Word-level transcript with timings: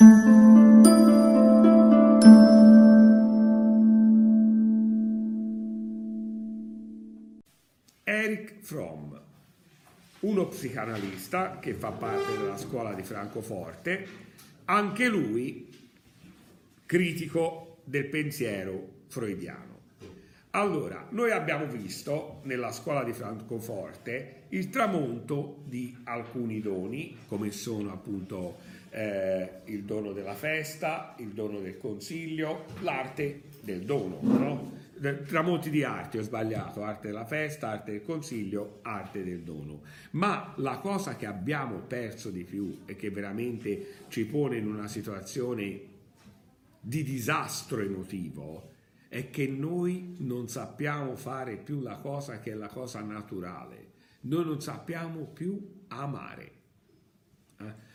Eric 0.00 0.14
Fromm, 8.62 9.14
uno 10.20 10.46
psicanalista 10.46 11.58
che 11.58 11.74
fa 11.74 11.90
parte 11.90 12.38
della 12.38 12.56
scuola 12.56 12.94
di 12.94 13.02
Francoforte, 13.02 14.06
anche 14.64 15.06
lui 15.06 15.68
critico 16.86 17.82
del 17.84 18.06
pensiero 18.06 19.02
freudiano. 19.08 19.80
Allora, 20.52 21.08
noi 21.10 21.30
abbiamo 21.30 21.66
visto 21.66 22.40
nella 22.44 22.72
scuola 22.72 23.04
di 23.04 23.12
Francoforte 23.12 24.44
il 24.48 24.70
tramonto 24.70 25.58
di 25.66 25.94
alcuni 26.04 26.62
doni, 26.62 27.18
come 27.28 27.50
sono 27.50 27.92
appunto 27.92 28.78
eh, 28.90 29.60
il 29.64 29.84
dono 29.84 30.12
della 30.12 30.34
festa, 30.34 31.14
il 31.18 31.28
dono 31.28 31.60
del 31.60 31.78
consiglio, 31.78 32.66
l'arte 32.80 33.42
del 33.62 33.84
dono, 33.84 34.18
no? 34.22 34.78
tramonti 35.26 35.70
di 35.70 35.82
arte, 35.82 36.18
ho 36.18 36.22
sbagliato, 36.22 36.82
arte 36.82 37.06
della 37.06 37.24
festa, 37.24 37.70
arte 37.70 37.92
del 37.92 38.02
consiglio, 38.02 38.80
arte 38.82 39.24
del 39.24 39.40
dono. 39.42 39.82
Ma 40.12 40.52
la 40.56 40.78
cosa 40.78 41.16
che 41.16 41.26
abbiamo 41.26 41.78
perso 41.78 42.30
di 42.30 42.44
più 42.44 42.82
e 42.84 42.96
che 42.96 43.10
veramente 43.10 44.04
ci 44.08 44.26
pone 44.26 44.58
in 44.58 44.66
una 44.66 44.88
situazione 44.88 45.88
di 46.80 47.02
disastro 47.02 47.80
emotivo 47.80 48.68
è 49.08 49.30
che 49.30 49.46
noi 49.46 50.16
non 50.18 50.48
sappiamo 50.48 51.16
fare 51.16 51.56
più 51.56 51.80
la 51.80 51.96
cosa 51.96 52.38
che 52.38 52.52
è 52.52 52.54
la 52.54 52.68
cosa 52.68 53.00
naturale, 53.00 53.88
noi 54.22 54.44
non 54.44 54.60
sappiamo 54.60 55.24
più 55.24 55.84
amare. 55.88 56.52
Eh? 57.58 57.88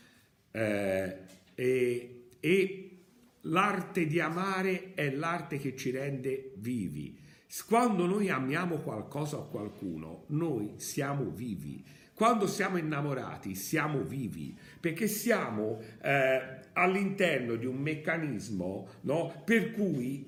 Eh, 0.56 1.16
e, 1.54 2.28
e 2.40 2.98
l'arte 3.42 4.06
di 4.06 4.20
amare 4.20 4.94
è 4.94 5.10
l'arte 5.10 5.58
che 5.58 5.76
ci 5.76 5.90
rende 5.90 6.52
vivi. 6.56 7.18
Quando 7.66 8.06
noi 8.06 8.30
amiamo 8.30 8.78
qualcosa 8.78 9.36
o 9.36 9.48
qualcuno, 9.48 10.24
noi 10.28 10.74
siamo 10.76 11.30
vivi. 11.30 11.84
Quando 12.14 12.46
siamo 12.46 12.78
innamorati 12.78 13.54
siamo 13.54 14.00
vivi 14.02 14.56
perché 14.80 15.06
siamo 15.06 15.78
eh, 16.02 16.60
all'interno 16.72 17.56
di 17.56 17.66
un 17.66 17.76
meccanismo 17.76 18.88
no, 19.02 19.42
per 19.44 19.72
cui 19.72 20.24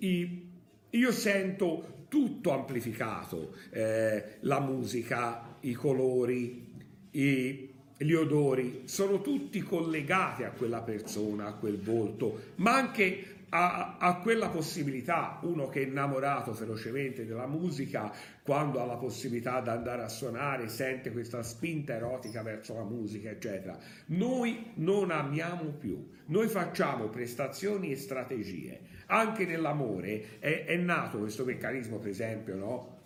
io 0.91 1.13
sento 1.13 2.05
tutto 2.09 2.53
amplificato, 2.53 3.55
eh, 3.71 4.37
la 4.41 4.61
musica, 4.61 5.57
i 5.61 5.73
colori, 5.73 6.75
i, 7.13 7.75
gli 7.99 8.13
odori, 8.13 8.83
sono 8.85 9.21
tutti 9.21 9.61
collegati 9.61 10.45
a 10.45 10.51
quella 10.51 10.81
persona, 10.83 11.47
a 11.47 11.55
quel 11.55 11.81
volto, 11.81 12.53
ma 12.57 12.77
anche 12.77 13.37
a, 13.51 13.97
a, 13.99 14.17
quella 14.19 14.49
possibilità, 14.49 15.39
uno 15.43 15.69
che 15.69 15.83
è 15.83 15.87
innamorato 15.87 16.53
ferocemente 16.53 17.27
della 17.27 17.47
musica, 17.47 18.13
quando 18.43 18.81
ha 18.81 18.85
la 18.85 18.97
possibilità 18.97 19.61
di 19.61 19.71
andare 19.71 20.03
a 20.03 20.09
suonare, 20.09 20.69
sente 20.69 21.11
questa 21.11 21.43
spinta 21.43 21.95
erotica 21.95 22.43
verso 22.43 22.75
la 22.75 22.85
musica, 22.85 23.31
eccetera. 23.31 23.77
Noi 24.07 24.73
non 24.75 25.11
amiamo 25.11 25.65
più, 25.73 26.09
noi 26.27 26.49
facciamo 26.49 27.09
prestazioni 27.09 27.91
e 27.91 27.97
strategie. 27.97 28.81
Anche 29.07 29.47
nell'amore 29.47 30.39
è, 30.39 30.65
è 30.67 30.77
nato 30.77 31.19
questo 31.19 31.45
meccanismo, 31.45 31.99
per 31.99 32.11
esempio, 32.11 32.55
no? 32.55 32.98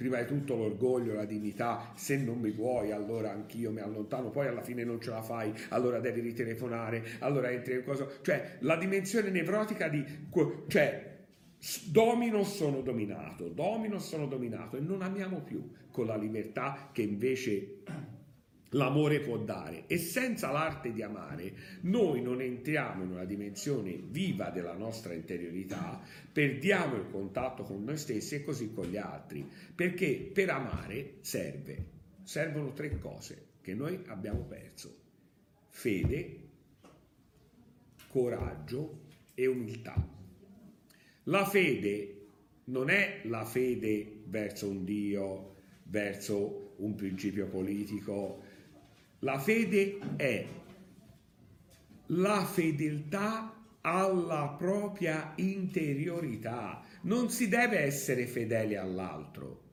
Prima 0.00 0.18
di 0.18 0.26
tutto 0.26 0.56
l'orgoglio, 0.56 1.12
la 1.12 1.26
dignità, 1.26 1.92
se 1.94 2.16
non 2.16 2.38
mi 2.38 2.52
vuoi 2.52 2.90
allora 2.90 3.32
anch'io 3.32 3.70
mi 3.70 3.80
allontano, 3.80 4.30
poi 4.30 4.46
alla 4.46 4.62
fine 4.62 4.82
non 4.82 4.98
ce 4.98 5.10
la 5.10 5.20
fai, 5.20 5.52
allora 5.68 6.00
devi 6.00 6.20
ritelefonare, 6.20 7.04
allora 7.18 7.50
entri 7.50 7.74
in 7.74 7.84
cosa, 7.84 8.08
cioè 8.22 8.56
la 8.60 8.76
dimensione 8.76 9.28
nevrotica 9.28 9.88
di, 9.88 10.02
cioè 10.68 11.18
domino 11.90 12.44
sono 12.44 12.80
dominato, 12.80 13.48
domino 13.48 13.98
sono 13.98 14.24
dominato 14.24 14.78
e 14.78 14.80
non 14.80 15.02
amiamo 15.02 15.42
più 15.42 15.70
con 15.90 16.06
la 16.06 16.16
libertà 16.16 16.88
che 16.92 17.02
invece 17.02 17.82
l'amore 18.70 19.20
può 19.20 19.38
dare. 19.38 19.84
E 19.86 19.98
senza 19.98 20.50
l'arte 20.50 20.92
di 20.92 21.02
amare 21.02 21.52
noi 21.82 22.22
non 22.22 22.40
entriamo 22.40 23.04
in 23.04 23.10
una 23.10 23.24
dimensione 23.24 23.98
viva 24.02 24.50
della 24.50 24.74
nostra 24.74 25.14
interiorità, 25.14 26.00
perdiamo 26.32 26.96
il 26.96 27.08
contatto 27.10 27.62
con 27.62 27.84
noi 27.84 27.96
stessi 27.96 28.36
e 28.36 28.44
così 28.44 28.72
con 28.72 28.86
gli 28.86 28.96
altri, 28.96 29.48
perché 29.74 30.30
per 30.32 30.50
amare 30.50 31.14
serve, 31.20 31.84
servono 32.22 32.72
tre 32.72 32.98
cose 32.98 33.46
che 33.60 33.74
noi 33.74 34.02
abbiamo 34.06 34.40
perso, 34.40 34.96
fede, 35.68 36.48
coraggio 38.08 39.00
e 39.34 39.46
umiltà. 39.46 40.18
La 41.24 41.44
fede 41.44 42.16
non 42.64 42.88
è 42.88 43.20
la 43.24 43.44
fede 43.44 44.22
verso 44.26 44.68
un 44.68 44.84
Dio, 44.84 45.56
verso 45.84 46.74
un 46.76 46.94
principio 46.94 47.46
politico, 47.46 48.42
la 49.20 49.38
fede 49.38 49.98
è 50.16 50.46
la 52.06 52.44
fedeltà 52.44 53.54
alla 53.82 54.54
propria 54.58 55.32
interiorità. 55.36 56.82
Non 57.02 57.30
si 57.30 57.48
deve 57.48 57.80
essere 57.80 58.26
fedeli 58.26 58.76
all'altro. 58.76 59.68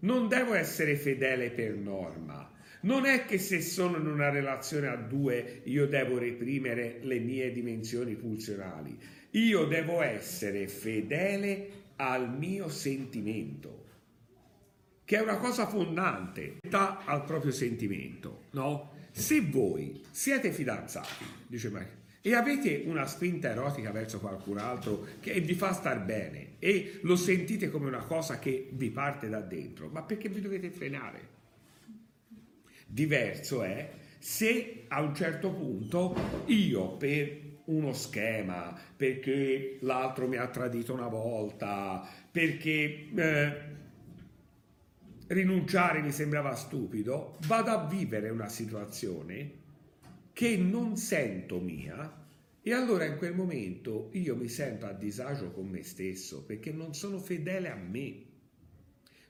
Non 0.00 0.28
devo 0.28 0.54
essere 0.54 0.96
fedele 0.96 1.50
per 1.50 1.74
norma. 1.74 2.50
Non 2.82 3.04
è 3.04 3.24
che 3.24 3.38
se 3.38 3.60
sono 3.60 3.98
in 3.98 4.06
una 4.06 4.30
relazione 4.30 4.88
a 4.88 4.96
due 4.96 5.62
io 5.64 5.86
devo 5.86 6.18
reprimere 6.18 7.00
le 7.02 7.18
mie 7.18 7.52
dimensioni 7.52 8.14
pulsionali. 8.14 8.98
Io 9.32 9.64
devo 9.64 10.02
essere 10.02 10.68
fedele 10.68 11.68
al 11.96 12.34
mio 12.34 12.68
sentimento 12.68 13.88
che 15.10 15.16
è 15.16 15.22
una 15.22 15.38
cosa 15.38 15.66
fondante, 15.66 16.58
dà 16.60 17.02
al 17.04 17.24
proprio 17.24 17.50
sentimento, 17.50 18.42
no? 18.52 18.92
Se 19.10 19.40
voi 19.40 20.00
siete 20.08 20.52
fidanzati, 20.52 21.24
dice 21.48 21.68
Maria, 21.68 21.90
e 22.20 22.32
avete 22.36 22.84
una 22.86 23.04
spinta 23.08 23.48
erotica 23.48 23.90
verso 23.90 24.20
qualcun 24.20 24.58
altro 24.58 25.04
che 25.18 25.40
vi 25.40 25.54
fa 25.54 25.72
star 25.72 26.00
bene 26.04 26.50
e 26.60 27.00
lo 27.02 27.16
sentite 27.16 27.72
come 27.72 27.88
una 27.88 28.04
cosa 28.04 28.38
che 28.38 28.68
vi 28.70 28.90
parte 28.90 29.28
da 29.28 29.40
dentro, 29.40 29.88
ma 29.88 30.04
perché 30.04 30.28
vi 30.28 30.40
dovete 30.40 30.70
frenare? 30.70 31.28
Diverso 32.86 33.64
è 33.64 33.90
se 34.16 34.84
a 34.86 35.00
un 35.00 35.12
certo 35.16 35.50
punto 35.50 36.44
io 36.46 36.92
per 36.92 37.36
uno 37.64 37.92
schema, 37.94 38.78
perché 38.96 39.78
l'altro 39.80 40.28
mi 40.28 40.36
ha 40.36 40.46
tradito 40.46 40.92
una 40.92 41.08
volta, 41.08 42.08
perché 42.30 43.08
eh, 43.12 43.78
rinunciare 45.30 46.02
mi 46.02 46.10
sembrava 46.10 46.54
stupido, 46.54 47.36
vado 47.46 47.70
a 47.70 47.86
vivere 47.86 48.30
una 48.30 48.48
situazione 48.48 49.58
che 50.32 50.56
non 50.56 50.96
sento 50.96 51.60
mia 51.60 52.18
e 52.62 52.72
allora 52.72 53.04
in 53.04 53.16
quel 53.16 53.34
momento 53.34 54.10
io 54.12 54.34
mi 54.34 54.48
sento 54.48 54.86
a 54.86 54.92
disagio 54.92 55.50
con 55.52 55.68
me 55.68 55.82
stesso 55.82 56.44
perché 56.44 56.72
non 56.72 56.94
sono 56.94 57.18
fedele 57.18 57.70
a 57.70 57.76
me, 57.76 58.22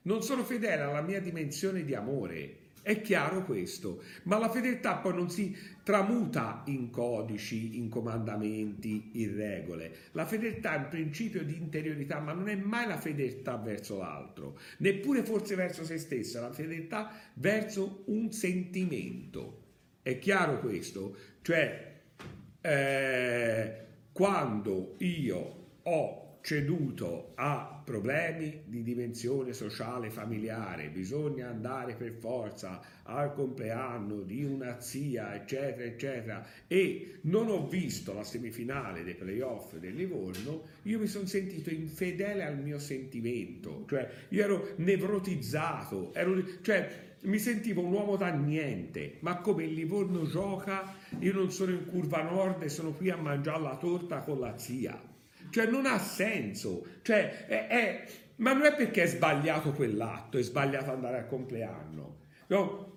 non 0.03 0.23
sono 0.23 0.43
fedele 0.43 0.81
alla 0.81 1.01
mia 1.01 1.21
dimensione 1.21 1.83
di 1.83 1.93
amore 1.93 2.57
è 2.81 3.01
chiaro 3.01 3.45
questo, 3.45 4.01
ma 4.23 4.37
la 4.37 4.49
fedeltà 4.49 4.97
poi 4.97 5.13
non 5.13 5.29
si 5.29 5.55
tramuta 5.83 6.63
in 6.65 6.89
codici, 6.89 7.77
in 7.77 7.89
comandamenti, 7.89 9.11
in 9.13 9.35
regole. 9.35 9.91
La 10.13 10.25
fedeltà 10.25 10.75
è 10.75 10.77
un 10.77 10.87
principio 10.89 11.43
di 11.43 11.55
interiorità, 11.55 12.19
ma 12.19 12.33
non 12.33 12.49
è 12.49 12.55
mai 12.55 12.87
la 12.87 12.97
fedeltà 12.97 13.57
verso 13.57 13.97
l'altro, 13.97 14.57
neppure 14.77 15.23
forse 15.23 15.55
verso 15.55 15.83
se 15.83 15.97
stessa, 15.97 16.41
la 16.41 16.51
fedeltà 16.51 17.11
verso 17.35 18.03
un 18.07 18.31
sentimento. 18.31 19.59
È 20.01 20.17
chiaro 20.17 20.59
questo? 20.59 21.15
Cioè, 21.41 21.99
eh, 22.61 23.75
quando 24.11 24.95
io 24.99 25.59
ho 25.83 26.39
ceduto 26.41 27.33
a 27.35 27.80
problemi 27.91 28.61
di 28.67 28.83
dimensione 28.83 29.51
sociale 29.51 30.09
familiare, 30.09 30.87
bisogna 30.87 31.49
andare 31.49 31.95
per 31.95 32.13
forza 32.13 32.79
al 33.03 33.33
compleanno 33.33 34.21
di 34.21 34.45
una 34.45 34.79
zia, 34.79 35.35
eccetera, 35.35 35.83
eccetera, 35.83 36.47
e 36.67 37.17
non 37.23 37.49
ho 37.49 37.67
visto 37.67 38.13
la 38.13 38.23
semifinale 38.23 39.03
dei 39.03 39.15
playoff 39.15 39.75
del 39.75 39.95
Livorno, 39.95 40.63
io 40.83 40.99
mi 40.99 41.07
sono 41.07 41.25
sentito 41.25 41.69
infedele 41.69 42.45
al 42.45 42.57
mio 42.59 42.79
sentimento, 42.79 43.83
cioè 43.89 44.09
io 44.29 44.41
ero 44.41 44.69
nevrotizzato, 44.77 46.13
ero, 46.13 46.41
cioè 46.61 47.09
mi 47.23 47.39
sentivo 47.39 47.81
un 47.81 47.91
uomo 47.91 48.15
da 48.15 48.29
niente, 48.29 49.17
ma 49.19 49.41
come 49.41 49.65
il 49.65 49.73
Livorno 49.73 50.25
gioca, 50.25 50.95
io 51.19 51.33
non 51.33 51.51
sono 51.51 51.71
in 51.71 51.85
curva 51.87 52.21
nord 52.21 52.63
e 52.63 52.69
sono 52.69 52.93
qui 52.93 53.09
a 53.09 53.17
mangiare 53.17 53.61
la 53.61 53.75
torta 53.75 54.19
con 54.19 54.39
la 54.39 54.57
zia 54.57 55.09
cioè 55.51 55.67
non 55.67 55.85
ha 55.85 55.99
senso. 55.99 56.85
Cioè, 57.01 57.45
è, 57.45 57.67
è, 57.67 58.05
ma 58.37 58.53
non 58.53 58.65
è 58.65 58.75
perché 58.75 59.03
è 59.03 59.07
sbagliato 59.07 59.71
quell'atto, 59.73 60.37
è 60.37 60.41
sbagliato 60.41 60.91
andare 60.91 61.17
al 61.17 61.27
compleanno. 61.27 62.17
No? 62.47 62.90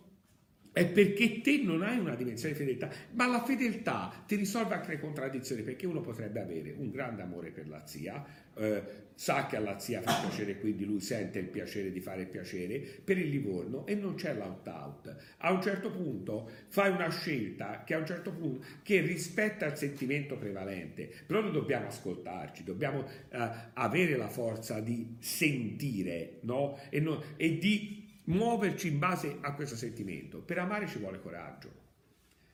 È 0.74 0.88
perché 0.88 1.40
te 1.40 1.62
non 1.62 1.82
hai 1.82 1.98
una 1.98 2.16
dimensione 2.16 2.52
di 2.52 2.58
fedeltà, 2.58 2.90
ma 3.12 3.28
la 3.28 3.44
fedeltà 3.44 4.24
ti 4.26 4.34
risolve 4.34 4.74
anche 4.74 4.88
le 4.88 4.98
contraddizioni, 4.98 5.62
perché 5.62 5.86
uno 5.86 6.00
potrebbe 6.00 6.40
avere 6.40 6.74
un 6.76 6.90
grande 6.90 7.22
amore 7.22 7.50
per 7.50 7.68
la 7.68 7.86
zia, 7.86 8.22
eh, 8.56 8.82
sa 9.14 9.46
che 9.46 9.54
alla 9.54 9.78
zia 9.78 10.00
fa 10.00 10.26
piacere, 10.26 10.58
quindi 10.58 10.84
lui 10.84 10.98
sente 10.98 11.38
il 11.38 11.46
piacere 11.46 11.92
di 11.92 12.00
fare 12.00 12.26
piacere 12.26 12.78
per 12.78 13.18
il 13.18 13.28
Livorno 13.28 13.86
e 13.86 13.94
non 13.94 14.16
c'è 14.16 14.34
l'out-out. 14.34 15.16
A 15.38 15.52
un 15.52 15.62
certo 15.62 15.92
punto 15.92 16.50
fai 16.66 16.90
una 16.90 17.08
scelta 17.08 17.84
che 17.84 17.94
a 17.94 17.98
un 17.98 18.06
certo 18.06 18.32
punto 18.32 18.66
che 18.82 19.00
rispetta 19.00 19.66
il 19.66 19.76
sentimento 19.76 20.36
prevalente, 20.36 21.08
però 21.24 21.40
noi 21.40 21.52
dobbiamo 21.52 21.86
ascoltarci, 21.86 22.64
dobbiamo 22.64 23.06
eh, 23.30 23.48
avere 23.74 24.16
la 24.16 24.28
forza 24.28 24.80
di 24.80 25.18
sentire 25.20 26.38
no? 26.40 26.76
e, 26.90 26.98
no, 26.98 27.22
e 27.36 27.58
di 27.58 28.03
muoverci 28.24 28.88
in 28.88 28.98
base 28.98 29.38
a 29.40 29.54
questo 29.54 29.76
sentimento. 29.76 30.38
Per 30.40 30.58
amare 30.58 30.86
ci 30.86 30.98
vuole 30.98 31.20
coraggio. 31.20 31.82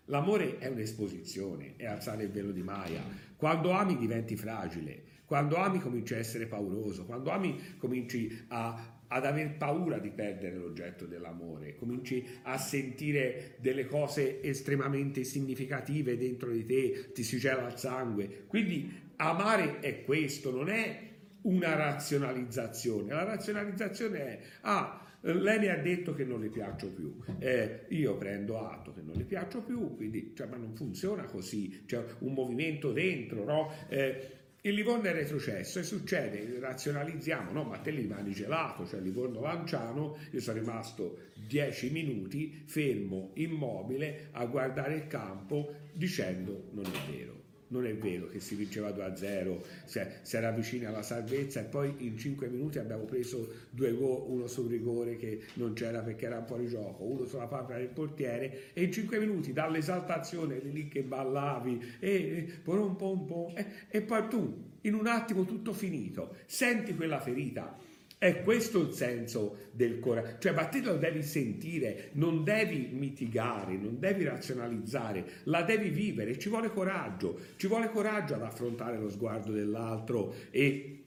L'amore 0.07 0.59
è 0.59 0.67
un'esposizione, 0.67 1.75
è 1.77 1.87
alzare 1.87 2.25
il 2.25 2.31
velo 2.31 2.51
di 2.51 2.63
Maya. 2.63 3.03
Quando 3.37 3.71
ami 3.71 3.97
diventi 3.97 4.37
fragile, 4.37 5.03
quando 5.25 5.57
ami 5.57 5.79
cominci 5.79 6.15
a 6.15 6.19
essere 6.19 6.47
pauroso, 6.47 7.05
quando 7.05 7.31
ami 7.31 7.77
cominci 7.79 8.47
a, 8.49 9.03
ad 9.07 9.25
aver 9.25 9.57
paura 9.57 9.99
di 9.99 10.11
perdere 10.11 10.57
l'oggetto 10.57 11.07
dell'amore, 11.07 11.77
cominci 11.77 12.27
a 12.43 12.59
sentire 12.59 13.55
delle 13.61 13.87
cose 13.87 14.43
estremamente 14.43 15.23
significative 15.23 16.17
dentro 16.17 16.51
di 16.51 16.67
te, 16.67 17.13
ti 17.13 17.23
si 17.23 17.39
gela 17.39 17.69
il 17.69 17.79
sangue. 17.79 18.45
Quindi 18.49 18.93
amare 19.17 19.79
è 19.79 20.03
questo, 20.03 20.51
non 20.51 20.69
è 20.69 21.10
una 21.43 21.75
razionalizzazione. 21.75 23.13
La 23.13 23.25
razionalizzazione 23.25 24.19
è, 24.19 24.41
ah, 24.63 25.07
lei 25.23 25.59
mi 25.59 25.69
ha 25.69 25.77
detto 25.77 26.15
che 26.15 26.25
non 26.25 26.41
le 26.41 26.49
piaccio 26.49 26.89
più, 26.89 27.15
eh, 27.39 27.87
io 27.89 28.17
prendo 28.17 28.67
atto 28.67 28.93
che 28.93 29.03
non 29.03 29.17
le 29.17 29.25
piaccio 29.25 29.63
più, 29.63 29.95
quindi 29.97 30.33
cioè, 30.35 30.47
ma 30.47 30.57
non 30.57 30.75
funziona 30.75 31.25
così, 31.25 31.85
c'è 31.87 32.03
un 32.21 32.33
movimento 32.33 32.93
dentro, 32.93 33.45
no? 33.45 33.73
Eh, 33.89 34.39
il 34.63 34.75
Livorno 34.75 35.05
è 35.05 35.13
retrocesso 35.13 35.79
e 35.79 35.83
succede, 35.83 36.59
razionalizziamo, 36.59 37.51
no, 37.51 37.65
ma 37.65 37.79
te 37.79 37.91
li 37.91 38.03
rimani 38.03 38.33
gelato, 38.33 38.87
cioè 38.87 39.01
Livorno 39.01 39.41
Lanciano, 39.41 40.19
io 40.31 40.41
sono 40.41 40.59
rimasto 40.59 41.19
dieci 41.47 41.91
minuti 41.91 42.63
fermo, 42.67 43.31
immobile, 43.35 44.29
a 44.33 44.45
guardare 44.45 44.97
il 44.97 45.07
campo 45.07 45.75
dicendo 45.95 46.69
non 46.73 46.85
è 46.85 47.11
vero 47.11 47.40
non 47.71 47.87
è 47.87 47.95
vero 47.95 48.29
che 48.29 48.41
si 48.41 48.55
vinceva 48.55 48.91
2-0, 48.91 49.61
cioè, 49.89 50.19
si 50.23 50.37
era 50.37 50.51
vicini 50.51 50.85
alla 50.85 51.03
salvezza 51.03 51.61
e 51.61 51.65
poi 51.65 51.95
in 51.99 52.17
5 52.17 52.49
minuti 52.49 52.79
abbiamo 52.79 53.05
preso 53.05 53.67
due 53.71 53.93
gol, 53.93 54.25
uno 54.27 54.47
sul 54.47 54.69
rigore 54.69 55.17
che 55.17 55.43
non 55.55 55.73
c'era 55.73 56.01
perché 56.01 56.27
era 56.27 56.45
fuori 56.45 56.69
gioco, 56.69 57.05
uno 57.05 57.27
sulla 57.27 57.47
papera 57.47 57.79
del 57.79 57.89
portiere 57.89 58.73
e 58.73 58.85
in 58.85 58.93
5 58.93 59.19
minuti 59.19 59.53
dall'esaltazione 59.53 60.59
lì 60.59 60.89
che 60.89 61.03
ballavi 61.03 61.97
e, 62.01 62.47
pom 62.63 62.97
pom 62.97 63.27
pom, 63.27 63.53
e, 63.57 63.67
e 63.89 64.03
poi 64.03 64.29
tu 64.29 64.69
in 64.83 64.95
un 64.95 65.07
attimo 65.07 65.45
tutto 65.45 65.73
finito, 65.73 66.37
senti 66.47 66.95
quella 66.95 67.21
ferita 67.21 67.89
è 68.21 68.43
questo 68.43 68.83
il 68.83 68.93
senso 68.93 69.71
del 69.73 69.99
coraggio, 69.99 70.37
cioè 70.41 70.53
ma 70.53 70.67
te 70.67 70.83
lo 70.83 70.99
devi 70.99 71.23
sentire, 71.23 72.11
non 72.13 72.45
devi 72.45 72.91
mitigare, 72.93 73.79
non 73.79 73.99
devi 73.99 74.25
razionalizzare, 74.25 75.25
la 75.45 75.63
devi 75.63 75.89
vivere, 75.89 76.39
ci 76.39 76.51
vuole 76.51 76.71
coraggio, 76.71 77.41
ci 77.57 77.67
vuole 77.67 77.89
coraggio 77.89 78.35
ad 78.35 78.43
affrontare 78.43 78.99
lo 78.99 79.09
sguardo 79.09 79.53
dell'altro 79.53 80.35
e 80.51 81.07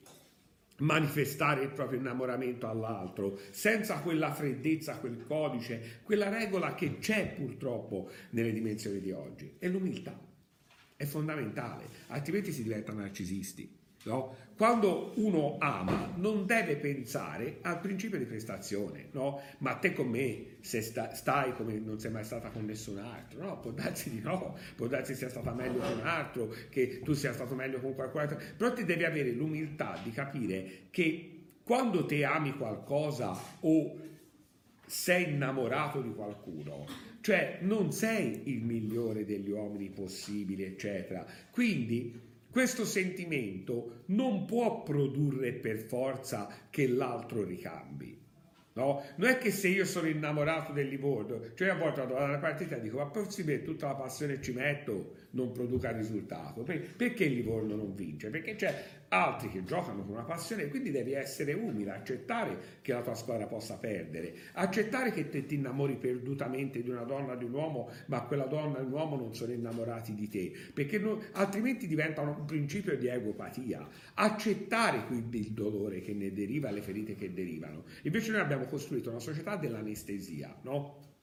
manifestare 0.78 1.62
il 1.62 1.70
proprio 1.70 2.00
innamoramento 2.00 2.66
all'altro, 2.66 3.38
senza 3.50 4.00
quella 4.00 4.34
freddezza, 4.34 4.98
quel 4.98 5.24
codice, 5.24 6.00
quella 6.02 6.28
regola 6.28 6.74
che 6.74 6.98
c'è 6.98 7.32
purtroppo 7.36 8.10
nelle 8.30 8.52
dimensioni 8.52 8.98
di 8.98 9.12
oggi. 9.12 9.54
E 9.60 9.68
l'umiltà 9.68 10.20
è 10.96 11.04
fondamentale, 11.04 11.86
altrimenti 12.08 12.50
si 12.50 12.64
diventa 12.64 12.92
narcisisti. 12.92 13.82
No? 14.04 14.36
Quando 14.56 15.12
uno 15.16 15.56
ama 15.58 16.12
non 16.16 16.46
deve 16.46 16.76
pensare 16.76 17.58
al 17.62 17.80
principio 17.80 18.18
di 18.18 18.24
prestazione, 18.24 19.08
no? 19.10 19.40
ma 19.58 19.74
te 19.74 19.92
con 19.92 20.08
me 20.08 20.56
se 20.60 20.80
sta, 20.80 21.12
stai 21.14 21.54
come 21.54 21.74
non 21.80 21.98
sei 21.98 22.12
mai 22.12 22.22
stata 22.22 22.50
con 22.50 22.64
nessun 22.64 22.98
altro, 22.98 23.42
no? 23.42 23.58
può 23.58 23.72
darsi 23.72 24.10
di 24.10 24.20
no, 24.20 24.56
può 24.76 24.86
darsi 24.86 25.14
sia 25.14 25.28
stata 25.28 25.52
meglio 25.52 25.78
con 25.78 25.98
un 25.98 26.06
altro, 26.06 26.54
che 26.70 27.00
tu 27.02 27.14
sia 27.14 27.32
stato 27.32 27.54
meglio 27.54 27.80
con 27.80 27.94
qualcun 27.94 28.20
altro, 28.20 28.38
però 28.56 28.72
ti 28.72 28.84
devi 28.84 29.04
avere 29.04 29.32
l'umiltà 29.32 29.98
di 30.04 30.12
capire 30.12 30.82
che 30.90 31.30
quando 31.64 32.06
te 32.06 32.24
ami 32.24 32.56
qualcosa 32.56 33.36
o 33.60 33.98
sei 34.86 35.32
innamorato 35.32 36.00
di 36.00 36.12
qualcuno, 36.14 36.86
cioè 37.22 37.58
non 37.62 37.90
sei 37.90 38.42
il 38.44 38.62
migliore 38.62 39.24
degli 39.24 39.50
uomini 39.50 39.88
possibili, 39.88 40.62
eccetera. 40.62 41.26
Quindi 41.50 42.32
questo 42.54 42.84
sentimento 42.84 44.02
non 44.06 44.44
può 44.44 44.84
produrre 44.84 45.54
per 45.54 45.76
forza 45.76 46.48
che 46.70 46.86
l'altro 46.86 47.42
ricambi. 47.42 48.16
No? 48.74 49.02
Non 49.16 49.28
è 49.28 49.38
che 49.38 49.50
se 49.50 49.66
io 49.66 49.84
sono 49.84 50.06
innamorato 50.06 50.72
del 50.72 50.86
Livorno, 50.86 51.40
cioè 51.54 51.70
a 51.70 51.74
volte 51.74 52.02
vado 52.02 52.14
alla 52.14 52.38
partita 52.38 52.76
e 52.76 52.80
dico 52.80 52.98
ma 52.98 53.06
possibile 53.06 53.64
tutta 53.64 53.88
la 53.88 53.96
passione 53.96 54.40
ci 54.40 54.52
metto 54.52 55.14
non 55.30 55.50
produca 55.50 55.90
risultato. 55.90 56.62
Perché 56.62 57.24
il 57.24 57.34
Livorno 57.34 57.74
non 57.74 57.92
vince? 57.92 58.30
Perché 58.30 58.54
c'è 58.54 58.84
altri 59.14 59.48
che 59.48 59.64
giocano 59.64 60.02
con 60.02 60.14
una 60.14 60.24
passione, 60.24 60.68
quindi 60.68 60.90
devi 60.90 61.12
essere 61.12 61.52
umile, 61.52 61.92
accettare 61.92 62.80
che 62.82 62.92
la 62.92 63.00
tua 63.00 63.14
squadra 63.14 63.46
possa 63.46 63.76
perdere, 63.76 64.34
accettare 64.54 65.12
che 65.12 65.28
te 65.30 65.46
ti 65.46 65.54
innamori 65.54 65.96
perdutamente 65.96 66.82
di 66.82 66.90
una 66.90 67.04
donna 67.04 67.36
di 67.36 67.44
un 67.44 67.52
uomo, 67.52 67.90
ma 68.06 68.22
quella 68.22 68.46
donna 68.46 68.78
e 68.78 68.82
un 68.82 68.92
uomo 68.92 69.16
non 69.16 69.34
sono 69.34 69.52
innamorati 69.52 70.14
di 70.14 70.28
te, 70.28 70.52
perché 70.74 70.98
non, 70.98 71.20
altrimenti 71.32 71.86
diventa 71.86 72.22
un 72.22 72.44
principio 72.44 72.98
di 72.98 73.06
egopatia. 73.06 73.88
Accettare 74.14 75.06
quindi 75.06 75.38
il 75.38 75.52
dolore 75.52 76.00
che 76.00 76.12
ne 76.12 76.32
deriva, 76.32 76.70
le 76.70 76.82
ferite 76.82 77.14
che 77.14 77.32
derivano. 77.32 77.84
Invece 78.02 78.32
noi 78.32 78.40
abbiamo 78.40 78.64
costruito 78.64 79.10
una 79.10 79.20
società 79.20 79.56
dell'anestesia, 79.56 80.58
no? 80.62 81.13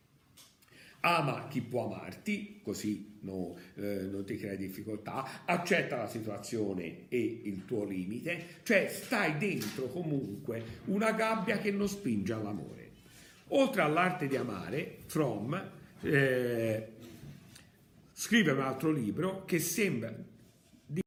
Ama 1.01 1.47
chi 1.49 1.61
può 1.61 1.85
amarti, 1.85 2.59
così 2.63 3.17
no, 3.21 3.55
eh, 3.75 4.07
non 4.09 4.23
ti 4.25 4.37
crea 4.37 4.55
difficoltà, 4.55 5.45
accetta 5.45 5.97
la 5.97 6.07
situazione 6.07 7.07
e 7.09 7.41
il 7.43 7.65
tuo 7.65 7.85
limite, 7.85 8.59
cioè 8.63 8.87
stai 8.87 9.37
dentro 9.37 9.87
comunque 9.87 10.63
una 10.85 11.11
gabbia 11.11 11.57
che 11.57 11.71
non 11.71 11.87
spinge 11.87 12.33
all'amore. 12.33 12.89
Oltre 13.49 13.81
all'arte 13.81 14.27
di 14.27 14.37
amare, 14.37 14.99
Fromm 15.07 15.55
eh, 16.01 16.87
scrive 18.13 18.51
un 18.51 18.61
altro 18.61 18.91
libro 18.91 19.43
che 19.45 19.59
sembra 19.59 20.13
di 20.85 21.01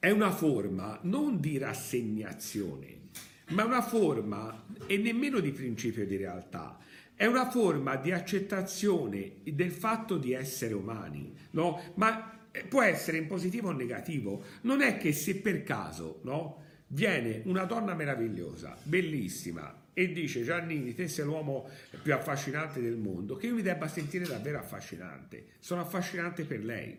è 0.00 0.10
una 0.10 0.30
forma 0.30 0.98
non 1.02 1.40
di 1.40 1.58
rassegnazione, 1.58 3.00
ma 3.48 3.64
una 3.64 3.82
forma 3.82 4.64
e 4.86 4.96
nemmeno 4.96 5.40
di 5.40 5.50
principio 5.50 6.06
di 6.06 6.16
realtà, 6.16 6.78
è 7.18 7.26
una 7.26 7.50
forma 7.50 7.96
di 7.96 8.12
accettazione 8.12 9.38
del 9.42 9.72
fatto 9.72 10.18
di 10.18 10.34
essere 10.34 10.72
umani, 10.72 11.34
no? 11.50 11.82
Ma 11.96 12.46
eh, 12.52 12.62
può 12.62 12.80
essere 12.80 13.18
in 13.18 13.26
positivo 13.26 13.70
o 13.70 13.72
negativo. 13.72 14.44
Non 14.60 14.82
è 14.82 14.98
che 14.98 15.12
se 15.12 15.34
per 15.38 15.64
caso, 15.64 16.20
no? 16.22 16.62
Viene 16.86 17.42
una 17.46 17.64
donna 17.64 17.94
meravigliosa, 17.94 18.78
bellissima, 18.84 19.86
e 19.92 20.12
dice 20.12 20.44
Giannini, 20.44 20.94
te 20.94 21.08
sei 21.08 21.24
l'uomo 21.24 21.68
più 22.00 22.14
affascinante 22.14 22.80
del 22.80 22.96
mondo, 22.96 23.34
che 23.34 23.48
io 23.48 23.54
mi 23.54 23.62
debba 23.62 23.88
sentire 23.88 24.24
davvero 24.24 24.60
affascinante. 24.60 25.46
Sono 25.58 25.80
affascinante 25.80 26.44
per 26.44 26.64
lei. 26.64 26.96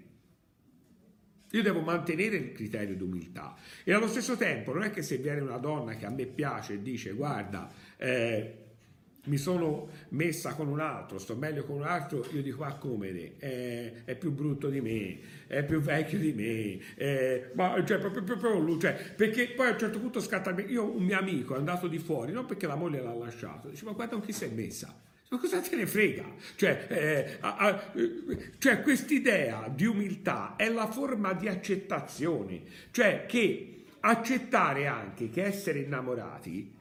Io 1.51 1.63
devo 1.63 1.79
mantenere 1.79 2.35
il 2.35 2.51
criterio 2.51 2.93
di 2.93 3.03
umiltà 3.03 3.55
e 3.85 3.93
allo 3.93 4.09
stesso 4.09 4.35
tempo 4.35 4.73
non 4.73 4.83
è 4.83 4.91
che 4.91 5.01
se 5.01 5.17
viene 5.17 5.39
una 5.39 5.57
donna 5.57 5.95
che 5.95 6.05
a 6.05 6.09
me 6.09 6.25
piace 6.25 6.73
e 6.73 6.81
dice 6.81 7.13
guarda, 7.13 7.71
eh, 7.95 8.68
mi 9.25 9.37
sono 9.37 9.89
messa 10.09 10.53
con 10.55 10.67
un 10.67 10.79
altro, 10.79 11.19
sto 11.19 11.35
meglio 11.35 11.63
con 11.63 11.77
un 11.77 11.83
altro, 11.83 12.25
io 12.31 12.41
dico 12.41 12.63
ah 12.63 12.75
come 12.75 13.37
è, 13.37 14.03
è 14.05 14.15
più 14.15 14.31
brutto 14.31 14.69
di 14.69 14.81
me, 14.81 15.19
è 15.47 15.63
più 15.63 15.81
vecchio 15.81 16.17
di 16.17 16.33
me, 16.33 16.95
è, 16.95 17.51
ma 17.53 17.83
cioè 17.85 17.99
proprio, 17.99 18.23
proprio 18.23 18.57
lui, 18.59 18.79
cioè, 18.79 18.93
perché 19.15 19.49
poi 19.49 19.67
a 19.67 19.71
un 19.71 19.79
certo 19.79 19.99
punto 19.99 20.19
scatta, 20.19 20.51
io 20.61 20.95
un 20.95 21.03
mio 21.03 21.17
amico 21.17 21.55
è 21.55 21.57
andato 21.57 21.87
di 21.87 21.99
fuori, 21.99 22.31
non 22.31 22.45
perché 22.45 22.65
la 22.65 22.75
moglie 22.75 23.01
l'ha 23.01 23.13
lasciato, 23.13 23.69
dice 23.69 23.85
ma 23.85 23.91
guarda 23.91 24.15
con 24.15 24.25
chi 24.25 24.31
sei 24.31 24.51
messa, 24.51 24.97
ma 25.29 25.37
cosa 25.37 25.59
te 25.59 25.75
ne 25.75 25.85
frega? 25.85 26.25
Cioè, 26.55 26.87
eh, 26.89 28.57
cioè 28.57 28.81
quest'idea 28.81 29.67
di 29.67 29.85
umiltà 29.85 30.55
è 30.55 30.69
la 30.69 30.87
forma 30.87 31.33
di 31.33 31.47
accettazione, 31.47 32.61
cioè 32.91 33.25
che 33.27 33.83
accettare 33.99 34.87
anche 34.87 35.29
che 35.29 35.43
essere 35.43 35.79
innamorati 35.79 36.73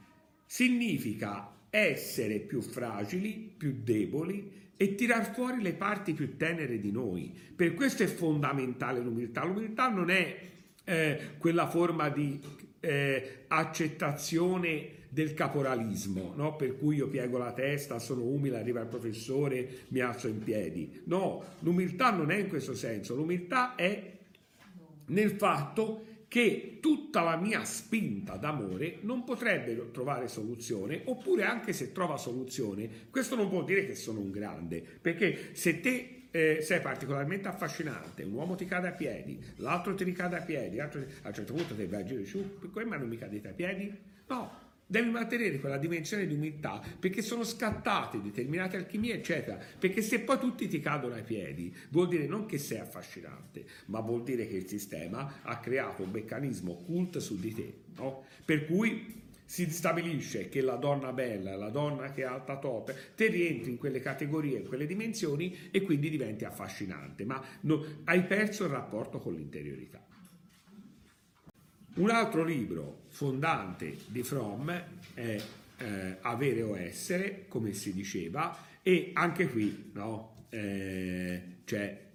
significa 0.46 1.56
essere 1.70 2.38
più 2.38 2.60
fragili, 2.60 3.52
più 3.56 3.80
deboli 3.82 4.56
e 4.76 4.94
tirar 4.94 5.32
fuori 5.32 5.60
le 5.60 5.74
parti 5.74 6.12
più 6.12 6.36
tenere 6.36 6.78
di 6.78 6.92
noi. 6.92 7.34
Per 7.54 7.74
questo 7.74 8.02
è 8.04 8.06
fondamentale 8.06 9.00
l'umiltà. 9.00 9.44
L'umiltà 9.44 9.88
non 9.88 10.10
è 10.10 10.38
eh, 10.84 11.18
quella 11.38 11.68
forma 11.68 12.08
di 12.08 12.40
eh, 12.80 13.44
accettazione 13.48 14.96
del 15.08 15.34
caporalismo, 15.34 16.32
no? 16.36 16.54
per 16.56 16.76
cui 16.76 16.96
io 16.96 17.08
piego 17.08 17.38
la 17.38 17.52
testa, 17.52 17.98
sono 17.98 18.22
umile, 18.22 18.58
arriva 18.58 18.80
il 18.80 18.86
professore, 18.86 19.68
mi 19.88 20.00
alzo 20.00 20.28
in 20.28 20.38
piedi. 20.38 21.02
No, 21.04 21.42
l'umiltà 21.60 22.10
non 22.10 22.30
è 22.30 22.36
in 22.36 22.48
questo 22.48 22.74
senso, 22.74 23.14
l'umiltà 23.14 23.74
è 23.74 24.16
nel 25.06 25.30
fatto 25.32 26.04
che 26.28 26.78
tutta 26.80 27.22
la 27.22 27.36
mia 27.36 27.64
spinta 27.64 28.36
d'amore 28.36 28.98
non 29.00 29.24
potrebbe 29.24 29.90
trovare 29.90 30.28
soluzione, 30.28 31.00
oppure 31.06 31.44
anche 31.44 31.72
se 31.72 31.90
trova 31.90 32.18
soluzione, 32.18 32.88
questo 33.10 33.34
non 33.34 33.48
vuol 33.48 33.64
dire 33.64 33.86
che 33.86 33.94
sono 33.94 34.20
un 34.20 34.30
grande, 34.30 34.80
perché 34.80 35.50
se 35.54 35.80
te 35.80 36.26
eh, 36.30 36.60
sei 36.60 36.80
particolarmente 36.80 37.48
affascinante, 37.48 38.22
un 38.22 38.32
uomo 38.32 38.54
ti 38.54 38.66
cade 38.66 38.88
a 38.88 38.92
piedi, 38.92 39.42
l'altro 39.56 39.94
ti 39.94 40.04
ricade 40.04 40.36
a 40.36 40.42
piedi, 40.42 40.78
a 40.78 40.90
un 40.92 41.32
certo 41.32 41.54
punto 41.54 41.74
ti 41.74 41.86
vai 41.86 42.02
a 42.02 42.04
girare 42.04 42.26
su, 42.26 42.58
come 42.70 42.84
mai 42.84 42.98
non 42.98 43.08
mi 43.08 43.16
cadete 43.16 43.48
a 43.48 43.52
piedi? 43.52 43.96
No, 44.26 44.67
Devi 44.90 45.10
mantenere 45.10 45.60
quella 45.60 45.76
dimensione 45.76 46.26
di 46.26 46.32
umiltà 46.32 46.82
perché 46.98 47.20
sono 47.20 47.44
scattate 47.44 48.22
determinate 48.22 48.78
alchimie, 48.78 49.16
eccetera. 49.16 49.58
Perché 49.78 50.00
se 50.00 50.20
poi 50.20 50.38
tutti 50.38 50.66
ti 50.66 50.80
cadono 50.80 51.14
ai 51.14 51.24
piedi, 51.24 51.76
vuol 51.90 52.08
dire 52.08 52.26
non 52.26 52.46
che 52.46 52.56
sei 52.56 52.78
affascinante, 52.78 53.66
ma 53.86 54.00
vuol 54.00 54.22
dire 54.22 54.48
che 54.48 54.56
il 54.56 54.66
sistema 54.66 55.40
ha 55.42 55.60
creato 55.60 56.04
un 56.04 56.10
meccanismo 56.10 56.76
cult 56.86 57.18
su 57.18 57.38
di 57.38 57.52
te. 57.52 57.74
No? 57.96 58.24
Per 58.46 58.64
cui 58.64 59.26
si 59.44 59.70
stabilisce 59.70 60.48
che 60.48 60.62
la 60.62 60.76
donna 60.76 61.12
bella, 61.12 61.54
la 61.54 61.68
donna 61.68 62.10
che 62.10 62.22
è 62.22 62.24
alta 62.24 62.56
top, 62.56 63.14
te 63.14 63.26
rientri 63.26 63.72
in 63.72 63.76
quelle 63.76 64.00
categorie, 64.00 64.60
in 64.60 64.66
quelle 64.66 64.86
dimensioni 64.86 65.68
e 65.70 65.82
quindi 65.82 66.08
diventi 66.08 66.46
affascinante, 66.46 67.26
ma 67.26 67.44
no, 67.62 67.84
hai 68.04 68.22
perso 68.22 68.64
il 68.64 68.70
rapporto 68.70 69.18
con 69.18 69.34
l'interiorità. 69.34 70.07
Un 71.98 72.10
altro 72.10 72.44
libro 72.44 73.00
fondante 73.08 73.98
di 74.06 74.22
Fromm 74.22 74.70
è 75.14 75.42
eh, 75.78 76.16
Avere 76.20 76.62
o 76.62 76.78
Essere, 76.78 77.46
come 77.48 77.72
si 77.72 77.92
diceva, 77.92 78.56
e 78.82 79.10
anche 79.14 79.48
qui 79.48 79.90
no, 79.94 80.46
eh, 80.48 81.56
cioè, 81.64 82.10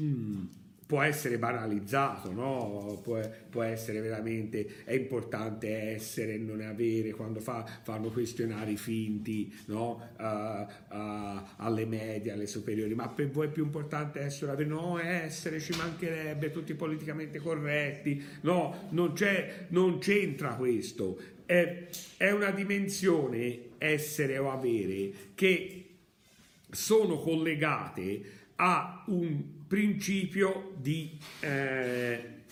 mm, 0.00 0.44
può 0.92 1.00
essere 1.00 1.38
banalizzato, 1.38 2.32
no? 2.32 3.00
può, 3.02 3.18
può, 3.48 3.62
essere 3.62 4.02
veramente, 4.02 4.84
è 4.84 4.92
importante 4.92 5.94
essere 5.94 6.34
e 6.34 6.36
non 6.36 6.60
avere 6.60 7.12
quando 7.12 7.40
fa, 7.40 7.64
fanno 7.82 8.10
questionari 8.10 8.76
finti 8.76 9.50
no? 9.68 10.10
uh, 10.18 10.22
uh, 10.22 11.40
alle 11.56 11.86
medie, 11.86 12.32
alle 12.32 12.46
superiori, 12.46 12.94
ma 12.94 13.08
per 13.08 13.30
voi 13.30 13.46
è 13.46 13.50
più 13.50 13.64
importante 13.64 14.20
essere 14.20 14.50
avere, 14.52 14.68
no, 14.68 14.98
essere 14.98 15.60
ci 15.60 15.74
mancherebbe, 15.78 16.50
tutti 16.50 16.74
politicamente 16.74 17.38
corretti, 17.38 18.22
no, 18.42 18.88
non, 18.90 19.14
c'è, 19.14 19.68
non 19.68 19.96
c'entra 19.98 20.56
questo, 20.56 21.18
è, 21.46 21.88
è 22.18 22.30
una 22.32 22.50
dimensione 22.50 23.70
essere 23.78 24.36
o 24.36 24.50
avere 24.50 25.10
che 25.34 25.86
sono 26.70 27.16
collegate 27.16 28.40
a 28.56 29.04
un 29.06 29.60
principio 29.72 30.74
di, 30.76 31.18
eh, 31.40 32.42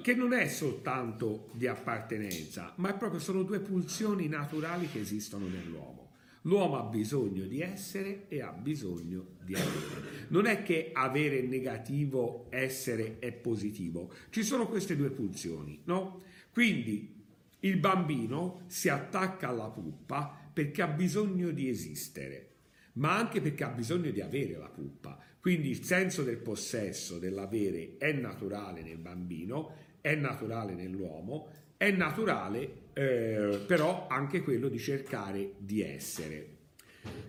che 0.00 0.14
non 0.14 0.32
è 0.32 0.48
soltanto 0.48 1.50
di 1.52 1.66
appartenenza, 1.66 2.72
ma 2.76 2.94
proprio 2.94 3.20
sono 3.20 3.42
due 3.42 3.60
pulsioni 3.60 4.26
naturali 4.26 4.88
che 4.88 5.00
esistono 5.00 5.46
nell'uomo. 5.46 6.12
L'uomo 6.44 6.78
ha 6.78 6.84
bisogno 6.84 7.44
di 7.44 7.60
essere 7.60 8.28
e 8.28 8.40
ha 8.40 8.50
bisogno 8.50 9.34
di 9.44 9.56
avere. 9.56 10.26
Non 10.28 10.46
è 10.46 10.62
che 10.62 10.88
avere 10.94 11.40
è 11.40 11.42
negativo, 11.42 12.46
essere 12.48 13.18
è 13.18 13.30
positivo. 13.32 14.10
Ci 14.30 14.42
sono 14.42 14.68
queste 14.68 14.96
due 14.96 15.10
pulsioni, 15.10 15.82
no? 15.84 16.22
Quindi 16.50 17.14
il 17.60 17.76
bambino 17.76 18.62
si 18.68 18.88
attacca 18.88 19.48
alla 19.50 19.68
puppa 19.68 20.34
perché 20.50 20.80
ha 20.80 20.88
bisogno 20.88 21.50
di 21.50 21.68
esistere, 21.68 22.52
ma 22.94 23.14
anche 23.18 23.42
perché 23.42 23.64
ha 23.64 23.68
bisogno 23.68 24.10
di 24.10 24.22
avere 24.22 24.56
la 24.56 24.70
puppa. 24.70 25.20
Quindi 25.46 25.70
il 25.70 25.84
senso 25.84 26.24
del 26.24 26.38
possesso, 26.38 27.20
dell'avere, 27.20 27.98
è 27.98 28.10
naturale 28.10 28.82
nel 28.82 28.98
bambino, 28.98 29.74
è 30.00 30.16
naturale 30.16 30.74
nell'uomo, 30.74 31.46
è 31.76 31.88
naturale 31.92 32.88
eh, 32.92 33.62
però 33.64 34.08
anche 34.08 34.42
quello 34.42 34.66
di 34.68 34.80
cercare 34.80 35.52
di 35.58 35.82
essere. 35.82 36.48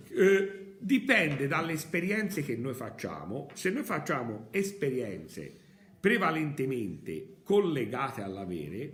Eh, 0.09 0.77
dipende 0.79 1.45
dalle 1.45 1.73
esperienze 1.73 2.41
che 2.41 2.55
noi 2.55 2.73
facciamo. 2.73 3.51
Se 3.53 3.69
noi 3.69 3.83
facciamo 3.83 4.47
esperienze 4.49 5.55
prevalentemente 5.99 7.35
collegate 7.43 8.23
all'avere, 8.23 8.93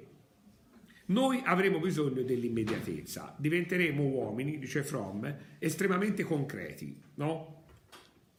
noi 1.06 1.42
avremo 1.46 1.80
bisogno 1.80 2.24
dell'immediatezza, 2.24 3.34
diventeremo 3.38 4.04
uomini, 4.04 4.60
dice 4.60 4.84
Fromm, 4.84 5.26
estremamente 5.60 6.24
concreti, 6.24 7.02
no? 7.14 7.63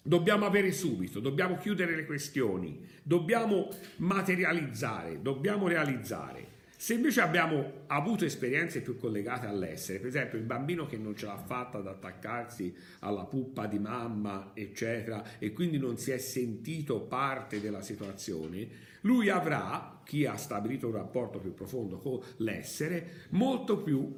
Dobbiamo 0.06 0.44
avere 0.44 0.70
subito, 0.70 1.18
dobbiamo 1.18 1.56
chiudere 1.56 1.96
le 1.96 2.04
questioni, 2.04 2.86
dobbiamo 3.02 3.70
materializzare, 3.96 5.22
dobbiamo 5.22 5.66
realizzare. 5.66 6.52
Se 6.76 6.92
invece 6.92 7.22
abbiamo 7.22 7.84
avuto 7.86 8.26
esperienze 8.26 8.82
più 8.82 8.98
collegate 8.98 9.46
all'essere, 9.46 10.00
per 10.00 10.08
esempio 10.08 10.36
il 10.36 10.44
bambino 10.44 10.84
che 10.84 10.98
non 10.98 11.16
ce 11.16 11.24
l'ha 11.24 11.38
fatta 11.38 11.78
ad 11.78 11.86
attaccarsi 11.86 12.76
alla 12.98 13.24
puppa 13.24 13.64
di 13.66 13.78
mamma, 13.78 14.50
eccetera, 14.52 15.38
e 15.38 15.54
quindi 15.54 15.78
non 15.78 15.96
si 15.96 16.10
è 16.10 16.18
sentito 16.18 17.00
parte 17.00 17.62
della 17.62 17.80
situazione, 17.80 18.68
lui 19.00 19.30
avrà, 19.30 20.02
chi 20.04 20.26
ha 20.26 20.36
stabilito 20.36 20.88
un 20.88 20.96
rapporto 20.96 21.38
più 21.38 21.54
profondo 21.54 21.96
con 21.96 22.20
l'essere, 22.38 23.28
molto 23.30 23.82
più 23.82 24.14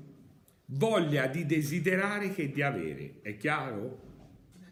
voglia 0.64 1.28
di 1.28 1.46
desiderare 1.46 2.32
che 2.32 2.50
di 2.50 2.62
avere. 2.62 3.20
È 3.22 3.36
chiaro? 3.36 4.02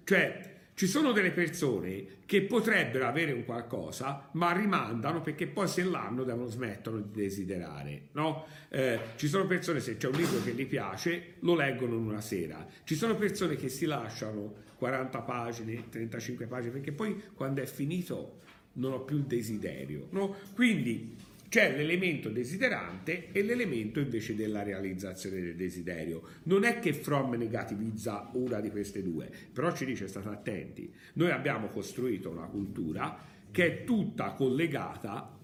Cioè, 0.02 0.53
ci 0.75 0.87
sono 0.88 1.12
delle 1.12 1.31
persone 1.31 2.04
che 2.26 2.43
potrebbero 2.43 3.07
avere 3.07 3.33
un 3.33 3.45
qualcosa, 3.45 4.28
ma 4.33 4.52
rimandano 4.52 5.21
perché 5.21 5.47
poi 5.47 5.69
se 5.69 5.85
l'hanno 5.85 6.25
devono 6.25 6.49
smettere 6.49 6.97
di 6.97 7.11
desiderare. 7.23 8.09
No? 8.12 8.47
Eh, 8.71 8.99
ci 9.16 9.28
sono 9.28 9.47
persone, 9.47 9.78
se 9.81 9.97
c'è 9.97 10.09
un 10.09 10.16
libro 10.16 10.43
che 10.43 10.52
gli 10.52 10.66
piace, 10.66 11.35
lo 11.40 11.54
leggono 11.54 11.95
in 11.95 12.07
una 12.07 12.21
sera. 12.21 12.66
Ci 12.83 12.97
sono 12.97 13.14
persone 13.14 13.54
che 13.54 13.69
si 13.69 13.87
lasciano 13.87 14.62
40 14.76 15.21
pagine, 15.21 15.88
35 15.88 16.47
pagine, 16.47 16.73
perché 16.73 16.93
poi 16.93 17.23
quando 17.35 17.62
è 17.62 17.66
finito 17.66 18.40
non 18.75 18.93
ho 18.93 19.00
più 19.02 19.19
il 19.19 19.25
desiderio. 19.25 20.09
No? 20.11 20.35
Quindi 20.54 21.16
c'è 21.54 21.70
l'elemento 21.76 22.30
desiderante 22.30 23.30
e 23.30 23.44
l'elemento 23.44 24.00
invece 24.00 24.34
della 24.34 24.64
realizzazione 24.64 25.40
del 25.40 25.54
desiderio. 25.54 26.23
Non 26.46 26.64
è 26.64 26.80
che 26.80 26.92
Fromm 26.92 27.34
negativizza 27.34 28.28
una 28.32 28.58
di 28.58 28.70
queste 28.70 29.04
due, 29.04 29.30
però 29.52 29.73
ci 29.73 29.84
dice 29.84 30.08
state 30.08 30.30
attenti, 30.30 30.92
noi 31.12 31.30
abbiamo 31.30 31.68
costruito 31.68 32.28
una 32.28 32.46
cultura 32.46 33.16
che 33.52 33.66
è 33.66 33.84
tutta 33.84 34.32
collegata 34.32 35.42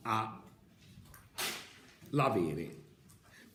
all'avere, 2.11 2.75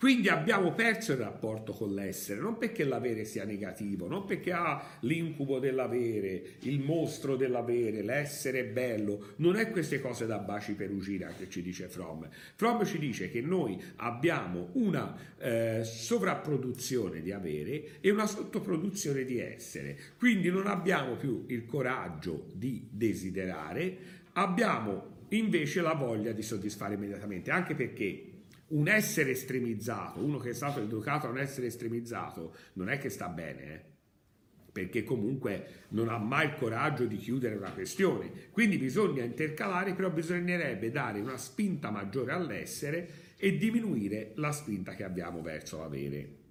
quindi 0.05 0.29
abbiamo 0.29 0.71
perso 0.73 1.13
il 1.13 1.17
rapporto 1.17 1.71
con 1.71 1.95
l'essere, 1.95 2.39
non 2.39 2.59
perché 2.59 2.83
l'avere 2.83 3.25
sia 3.25 3.43
negativo, 3.43 4.07
non 4.07 4.25
perché 4.25 4.51
ha 4.51 4.99
l'incubo 4.99 5.57
dell'avere, 5.57 6.43
il 6.59 6.79
mostro 6.79 7.35
dell'avere, 7.35 8.03
l'essere 8.03 8.59
è 8.59 8.65
bello, 8.65 9.33
non 9.37 9.55
è 9.55 9.71
queste 9.71 9.99
cose 9.99 10.27
da 10.27 10.37
baci 10.37 10.73
per 10.73 10.91
uscire 10.91 11.33
che 11.39 11.49
ci 11.49 11.63
dice 11.63 11.87
Fromm. 11.87 12.25
Fromm 12.53 12.83
ci 12.83 12.99
dice 12.99 13.31
che 13.31 13.41
noi 13.41 13.81
abbiamo 13.95 14.69
una 14.73 15.17
eh, 15.39 15.81
sovrapproduzione 15.83 17.21
di 17.21 17.31
avere 17.31 17.99
e 17.99 18.11
una 18.11 18.27
sottoproduzione 18.27 19.23
di 19.23 19.39
essere, 19.39 19.97
quindi 20.19 20.51
non 20.51 20.67
abbiamo 20.67 21.15
più 21.15 21.45
il 21.47 21.65
coraggio 21.65 22.45
di 22.53 22.87
desiderare, 22.91 23.97
abbiamo 24.33 25.13
invece 25.29 25.81
la 25.81 25.93
voglia 25.93 26.31
di 26.31 26.43
soddisfare 26.43 26.93
immediatamente, 26.93 27.49
anche 27.49 27.73
perché 27.73 28.33
un 28.67 28.87
essere 28.87 29.31
estremizzato, 29.31 30.23
uno 30.23 30.37
che 30.37 30.49
è 30.49 30.53
stato 30.53 30.81
educato 30.81 31.27
a 31.27 31.29
un 31.29 31.37
essere 31.37 31.67
estremizzato, 31.67 32.55
non 32.73 32.89
è 32.89 32.97
che 32.97 33.09
sta 33.09 33.27
bene, 33.27 33.73
eh? 33.73 33.93
perché 34.71 35.03
comunque 35.03 35.83
non 35.89 36.09
ha 36.09 36.17
mai 36.17 36.47
il 36.47 36.55
coraggio 36.55 37.05
di 37.05 37.15
chiudere 37.15 37.55
una 37.55 37.71
questione. 37.71 38.49
Quindi 38.51 38.77
bisogna 38.77 39.23
intercalare, 39.23 39.93
però 39.93 40.09
bisognerebbe 40.09 40.91
dare 40.91 41.21
una 41.21 41.37
spinta 41.37 41.91
maggiore 41.91 42.33
all'essere 42.33 43.33
e 43.37 43.55
diminuire 43.55 44.33
la 44.35 44.51
spinta 44.51 44.93
che 44.93 45.05
abbiamo 45.05 45.41
verso 45.41 45.77
l'avere. 45.77 46.44